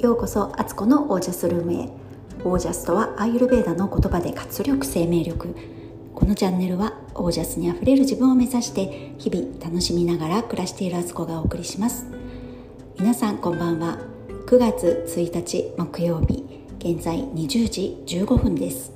[0.00, 1.88] ようこそアツコのオージャスルームへ。
[2.42, 5.54] オージャスとはアーユルベーダの言葉で活力生命力。
[6.14, 12.06] このチャンネルはオージャスにあふれる自分を目指して日々楽しみながら暮らしているアツコがお送りします。
[12.98, 13.98] 皆さんこんばんは。
[14.46, 16.44] 9月1日木曜日
[16.78, 18.92] 現在20時15分です。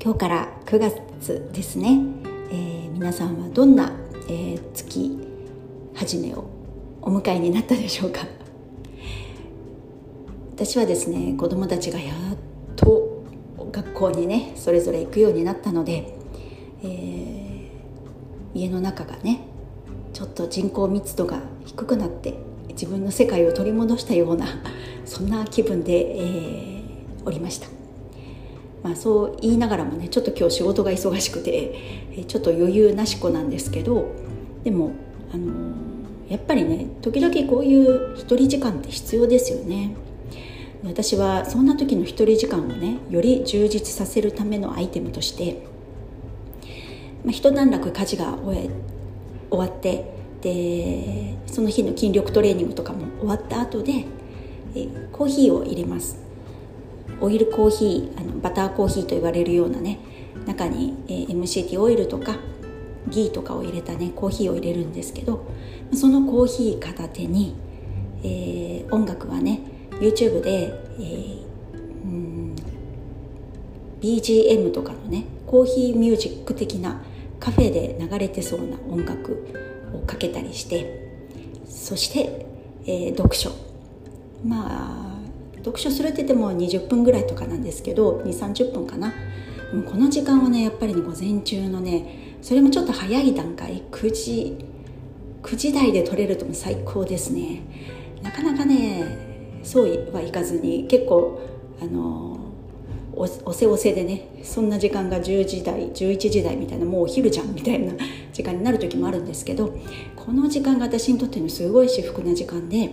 [0.00, 1.98] 今日から9月ですね、
[2.52, 3.90] えー、皆さんはどんな、
[4.28, 5.18] えー、月
[5.94, 6.44] 始めを
[7.02, 8.35] お迎えになったでしょうか。
[10.56, 12.16] 私はですね子供たちがやっ
[12.76, 13.22] と
[13.70, 16.16] 学校にねそれぞれ行くようになったので、
[16.82, 17.68] えー、
[18.54, 19.42] 家の中がね
[20.14, 22.38] ちょっと人口密度が低くなって
[22.70, 24.46] 自分の世界を取り戻したような
[25.04, 27.68] そんな気分で、えー、おりました。
[28.82, 31.74] まあ、そう言いながらもねちょっと今日仕事が忙しくて
[32.28, 34.06] ちょっと余裕なし子なんですけど
[34.64, 34.92] でも
[35.34, 35.52] あの
[36.30, 39.96] やっぱりね時々こういう一人時間って必要ですよね
[40.86, 45.66] 私はそんな時の一人時間をねより充実させるためのアイテムとして、
[47.24, 48.70] まあ、一段落家事が終え
[49.50, 54.04] 終わってでその日の筋力トレーニングとかも終わった後で
[54.76, 56.18] えコーヒーを入れます。
[57.20, 59.98] オイルコーヒーあのバターコーヒーと言われるようなね
[60.44, 62.36] 中に、え MCT オイルとか
[63.08, 65.46] ギーとかを入れたねコーヒーを入れるんですけど
[65.94, 67.56] そのコーヒー片手に、
[68.22, 69.60] えー、音楽はね
[70.00, 71.44] YouTube で、えー、
[72.04, 72.56] うん
[74.00, 77.02] BGM とかのねコーヒーミュージック的な
[77.40, 79.46] カフェで流れてそうな音楽
[79.92, 81.06] をかけたりして
[81.68, 82.46] そして、
[82.84, 83.50] えー、読書。
[84.44, 85.16] まあ
[85.58, 89.12] 読書するって言っても20分ぐらいとかなんですけど2 3 0分かな。
[89.90, 93.82] この時間はねやっぱりね午前中のねそれもちょっと早い段階。
[93.90, 94.64] 9時
[95.42, 97.62] 9時台で取れるとも最高ですね。
[98.22, 99.25] なかなかね
[99.66, 101.40] そうはいかずに結構
[101.82, 102.38] あの
[103.16, 107.92] おせおせでねそんな時間が10時台11時台みたいなもうお昼じゃんみたいな
[108.32, 109.74] 時間になる時もあるんですけど
[110.14, 112.90] この時間が私にとってのすごい至福な時間で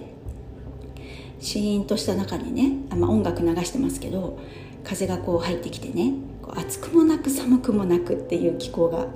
[1.40, 4.40] シーンとした中にねあ、まあ、音楽流してますけど
[4.84, 9.08] 風がこう入ってきてねこう暑くもなく寒くもなくっていう気候が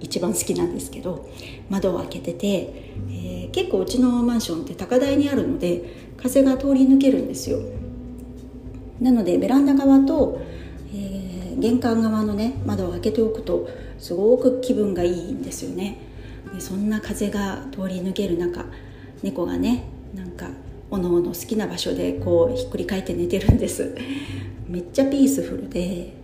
[0.00, 1.28] 一番好きなんですけど
[1.70, 7.58] 窓を開けてて、えー、結構うちのマンションって高台にあるので風が通り抜けるんですよ。
[9.00, 10.40] なのでベランダ側と、
[10.94, 13.68] えー、玄関側のね窓を開けておくと
[13.98, 15.98] すごく気分がいいんですよね。
[16.54, 18.64] でそんな風が通り抜ける中
[19.22, 19.84] 猫がね
[20.14, 20.48] なんか
[20.90, 23.94] おのおの好きな場所でこうひっくり返って寝てるんです。
[24.68, 26.14] めっちゃピースフルで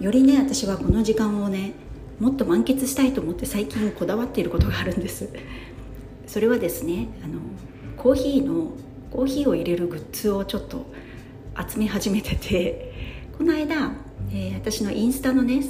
[0.00, 1.72] よりね私はこの時間をね
[2.18, 5.28] もっと満喫したいと思って最近こだわっていることがあるんです。
[6.26, 7.38] それはですねあの
[7.96, 8.72] コーヒーの
[9.10, 10.86] コーヒーを入れるグッズをちょっと
[11.68, 12.92] 集め始めてて
[13.36, 13.92] この間、
[14.30, 15.62] えー、私のインスタのね、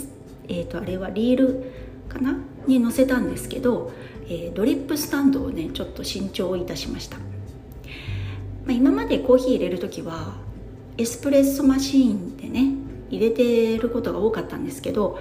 [0.48, 1.72] えーと、あれはリール
[2.08, 2.38] かな？
[2.66, 3.92] に載せたんですけど、
[4.24, 7.22] えー、ドリップスタンドをねちょっと新調いたしました、ま
[8.70, 10.34] あ、今までコーヒー入れる時は
[10.98, 12.72] エスプレッソマシーンでね
[13.08, 15.20] 入れてることが多かったんですけど、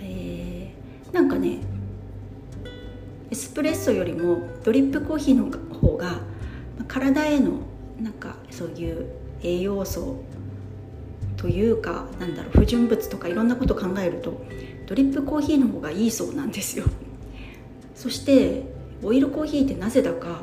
[0.00, 1.58] えー、なんかね
[3.30, 5.46] エスプレッソよりもドリップコーヒーの
[5.82, 6.20] 方が
[6.88, 7.60] 体への
[8.00, 9.06] なんかそういう
[9.42, 10.24] 栄養素
[11.36, 14.44] というかなんだろう不純物とかいろんなこと考えると
[14.86, 16.84] ドリップコーヒーの方がいいそうなんですよ。
[17.94, 18.64] そして
[19.02, 20.42] オイルコーヒーってなぜだか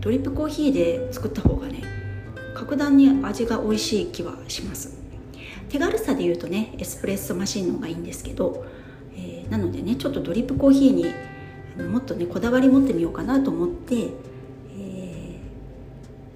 [0.00, 1.82] ドリップコーヒーで作った方がね
[2.54, 4.98] 格段に味が美味しい気はします。
[5.68, 8.64] 手軽さで言うとねエスプレッソマシンの方がいいんですけど、
[9.16, 11.06] えー、なのでねちょっとドリップコーヒーに
[11.90, 14.10] もっとねこだわり持ってみようかなと思って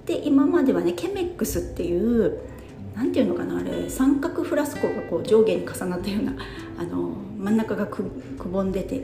[0.09, 2.39] で今まではねケメックスっていう
[2.95, 6.33] 何ていうのかなあれ三角フラスコがこう上下に重なったような
[6.79, 8.03] あの真ん中がく
[8.51, 9.01] ぼんでてっ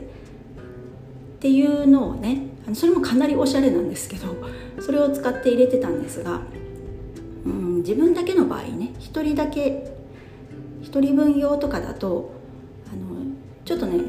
[1.38, 4.34] ていうのをねそれもかなりおしゃれなんですけど
[4.82, 6.40] それを使って入れてたんですが、
[7.46, 9.92] うん、自分だけの場合ね1人だけ
[10.82, 12.32] 1人分用とかだと
[12.92, 13.30] あの
[13.64, 14.00] ちょっとね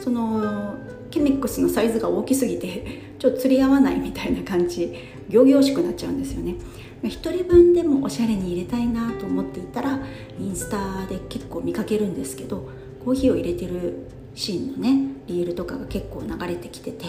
[0.00, 0.74] その
[1.12, 4.96] ケミックスのサイズが大きすぎてちょっと釣り合わないみたいな感じ
[5.28, 6.56] 仰々しくなっちゃうんですよね
[7.02, 10.00] 1人分でもおしゃれに入れたいなと思っていたら
[10.38, 12.68] インスタで結構見かけるんですけど
[13.04, 17.04] コーヒーを入れてるシーンのねリールとかが結構流れてきてて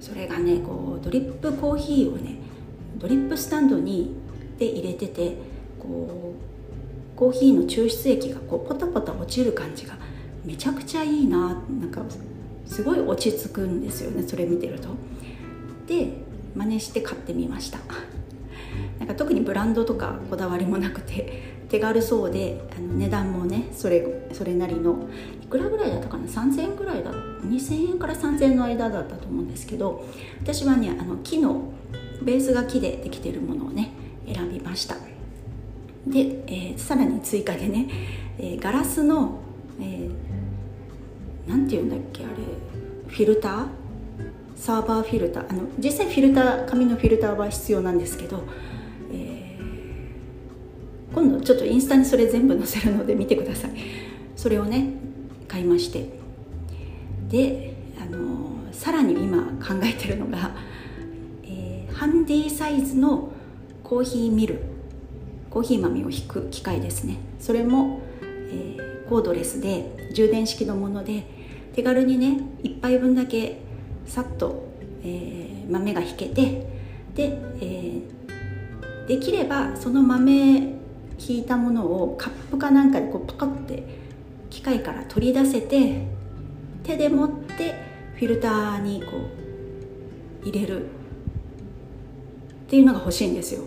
[0.00, 2.36] それがねこうドリップコーヒーをね
[2.96, 4.16] ドリップスタンドに
[4.58, 5.36] で入れてて
[5.78, 6.34] こ
[7.14, 9.94] うコーヒーの抽出液がこうポタポタ落ちる感じが
[10.42, 12.02] めちゃくちゃいいななんか
[12.66, 14.88] すごい落ち着くんですよねそれ見てると。
[15.90, 16.12] で
[16.54, 17.78] 真似して買ってみました。
[19.00, 25.08] なんか特にブランドとかこだわりもなくて手軽そうであの値段もねそれそれなりの
[25.42, 30.06] いくらぐらいだったかな？3000円ぐらいだ2000円から3000円の間だったと思うんですけど
[30.40, 31.72] 私はねあの木の
[32.22, 33.90] ベースが木でできてるものをね
[34.32, 34.94] 選びました。
[36.06, 37.88] で、えー、さらに追加でね、
[38.38, 39.40] えー、ガラスの、
[39.80, 42.34] えー、ていうんだっけあれ
[43.08, 43.79] フィルター？
[44.60, 48.44] サーバーフィルターあの実際フィルター紙のフィルターは必要なんですけど、
[49.10, 53.70] えー、今度ちょっとインスタにそれ全部載せるので見てください。
[54.36, 54.90] それをね
[55.48, 56.10] 買いまして。
[57.30, 60.50] であのさらに今考えてるのが、
[61.44, 63.32] えー、ハンディサイズの
[63.82, 64.60] コーヒーミル。
[65.48, 67.16] コーヒー豆を引く機械ですね。
[67.40, 71.24] それも、えー、コードレスで充電式のもので
[71.74, 73.69] 手軽にね1杯分だけ
[74.06, 74.68] さっと、
[75.02, 76.66] えー、豆が引けて
[77.14, 80.32] で、えー、できればその豆
[81.18, 83.84] 引いたものをカップかなんかでこうパカって
[84.48, 86.06] 機械から取り出せて
[86.82, 87.74] 手で持って
[88.14, 89.12] フィルターにこ
[90.44, 91.00] う入れる。
[92.70, 93.64] っていうのが欲しいんですよ。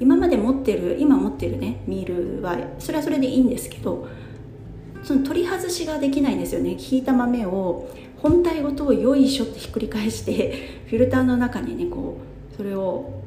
[0.00, 4.08] 今まで持ってる今持ってるねミールはそれはそれでいいんですけど
[5.02, 6.70] その取り外しができないんですよね。
[6.70, 7.90] 引いた豆を
[8.28, 12.18] 本体ごとをよいしょってひっくり返して フィルターの中にねこ
[12.52, 13.22] うそれを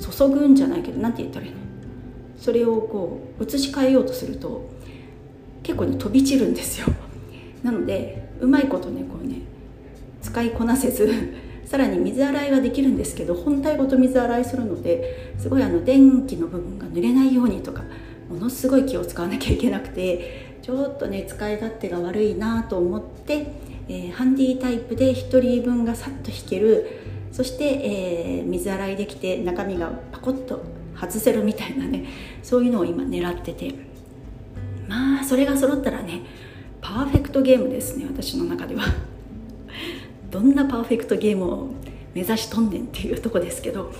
[0.00, 1.58] 注ぐんじゃないけど何て言ったらいいの？
[2.38, 4.68] それをこう移し替えようとすると
[5.62, 6.86] 結構ね飛び散るんですよ。
[7.62, 9.40] なのでうまいことねこうね
[10.20, 11.08] 使いこなせず
[11.64, 17.82] さらに水洗いはできるんですけど本体ごと水洗いするのですごいあの電気の部分が濡れないようにとか
[18.28, 23.46] ものすごい気を使わなきゃいけなくてちょっとね使い勝手が悪いなと思って、
[23.88, 27.00] えー、ハンディタイプで1人分がさっと引ける。
[27.32, 30.62] そして、えー、水洗いできて中身がパコッと
[30.94, 32.04] 外せるみたいなね
[32.44, 33.74] そういうのを今狙ってて。
[34.88, 36.22] まあそれが揃ったらね
[36.80, 38.84] パーフェクトゲームですね私の中では。
[40.30, 41.68] どんなパーフェクトゲームを
[42.14, 43.92] 目指しとんねんっていうとこですけど。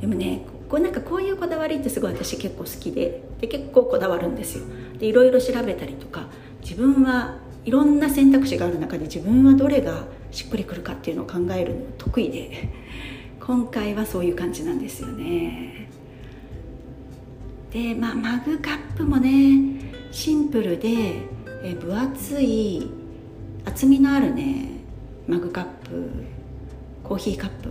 [0.00, 4.64] でもねこうなんかこういうこだわりってすごい私結構好きでで結構こだわるんですよ。
[4.98, 6.28] でいろいろ調べたりとか
[6.62, 12.68] 自分はいろんな選択肢がある中で自分はどれがしっくりくるかっていうのを考えるの得意で
[13.40, 15.88] 今回はそういう感じなんですよね。
[17.72, 19.80] でまあマグカップもね
[20.12, 20.88] シンプルで
[21.64, 22.88] え分厚い
[23.64, 24.68] 厚みのあるね
[25.26, 26.10] マグカップ
[27.02, 27.70] コーヒーカップ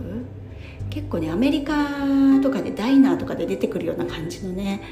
[0.90, 1.88] 結構ねアメリカ
[2.42, 4.82] とかでダイナーとかで出てくるような感じのね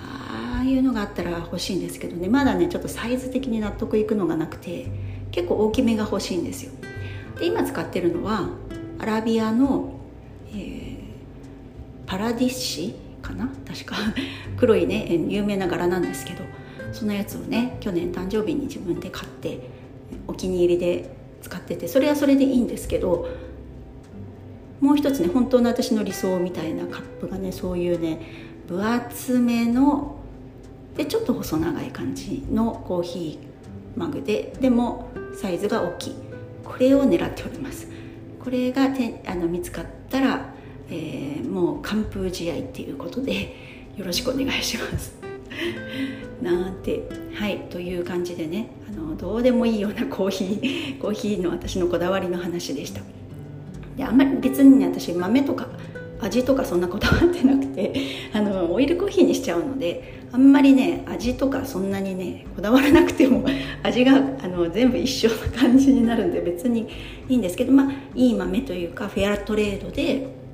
[0.00, 2.28] ああいうのがあったら欲しいんですけどね。
[2.28, 4.86] まだねちょっとサイズ的に納得いくのがなくて
[5.32, 6.72] 結構大きめが欲しいんですよ。
[7.38, 8.48] で今使ってるのは
[8.98, 9.98] アラビアの、
[10.50, 10.96] えー、
[12.06, 13.50] パラディッシかな？
[13.66, 13.96] 確か。
[14.56, 16.44] 黒いね有名な柄なんですけど
[16.92, 19.68] そのやつをね去年誕生日に自分で買って
[20.28, 21.10] お気に入りで
[21.42, 23.28] 使っててそれはそれでいいんですけど
[24.84, 28.20] もう一つね本当の私の理想みたいなカップがねそういうね
[28.66, 30.16] 分厚めの
[30.94, 35.08] でちょっと細長い感じのコーヒーマグででも
[35.40, 36.14] サイズが大きい。
[36.62, 37.88] これを狙っております。
[38.42, 40.52] これがてあの見つかったら、
[40.90, 43.54] えー、もう完封試合っていうことで
[43.96, 45.16] よろしくお願いします。
[46.42, 53.00] なんてはいという感じでねあのどうでもいいようなコーヒーコーヒーの私のこだわりの話でした。
[53.96, 55.68] であんまり別にね私豆とか
[56.20, 57.94] 味とかそんなこだわってなくて
[58.32, 63.44] あのオイルコーヒーにしちゃうのであんまりね味とかそんなにねこだわらなくても
[63.82, 66.88] 味があの全部一緒な感じになるんで別に
[67.28, 70.44] いいんですけどまあいい豆というかフェアトレードで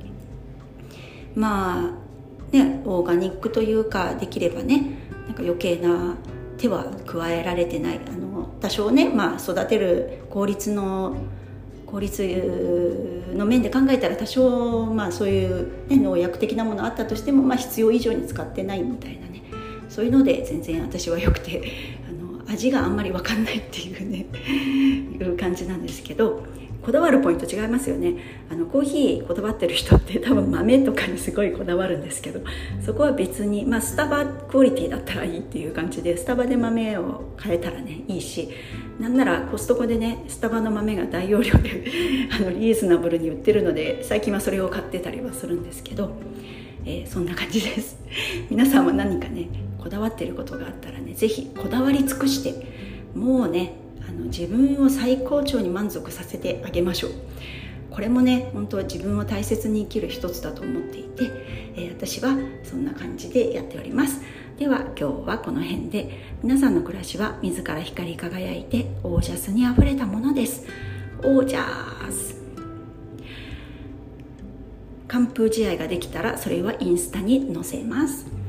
[1.35, 2.00] まあ
[2.52, 6.16] ね、オーガニックというかできればねなんか余計な
[6.59, 11.16] 手は加えられてないあの多少ね、まあ、育てる効率の
[11.90, 19.42] 効率の面で考えたら多少、まあ、そういう、ね、農薬的なものあったとしても、まあ、必要以上に使ってないみたいなね。
[19.88, 21.62] そういうので全然私はよくて
[22.09, 24.26] あの味があんまり分かんないっていうね
[25.20, 26.44] いう感じなんですけど
[26.80, 28.14] こだわるポイント違いますよね。
[28.50, 32.40] あのコーヒーこだわってる人って多分豆とかにすごいこだわるんですけど
[32.80, 38.49] そこは別に、まあ、スタバクオリティだったらいいっていう感じでスタバで豆を変えたらねいいし
[39.00, 41.85] なんならコストコでねスタバの豆が大容量で
[42.30, 46.11] あのリーズナブルに売ってるので最近はそれを買ってたりはするんですけど、
[46.85, 47.99] えー、そんな感じです。
[48.50, 52.66] 皆さんも何かねこだわってることがあったらね是非こだわり尽くして
[53.14, 53.73] もうね
[54.07, 57.11] あの自分を最高潮に満足させてあげましょう。
[57.90, 61.25] これもね本当は自分を大切に生きる一つだと思っていて、
[61.76, 64.20] えー、私はそんな感じでやっております。
[64.59, 70.66] では今日はこの辺で皆さんの暮らしは自ら光り輝いてオージャスにあふれたものです。
[71.23, 72.40] オージャス。
[75.09, 78.39] 完封試合ができたらそれはインスタに載せます。